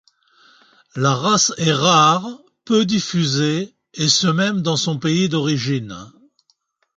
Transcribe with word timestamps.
La 0.95 1.13
race 1.13 1.53
est 1.59 1.71
rare, 1.73 2.27
peu 2.65 2.85
diffusée, 2.87 3.75
et 3.93 4.07
ce 4.09 4.25
même 4.25 4.63
dans 4.63 4.75
son 4.75 4.97
pays 4.97 5.29
d'origine. 5.29 5.95